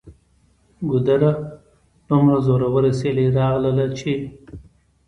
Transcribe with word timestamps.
ګودره! 0.89 1.31
دومره 2.07 2.37
زوروره 2.45 2.91
سیلۍ 2.99 3.27
راغلله 3.37 3.85
چې 3.97 4.13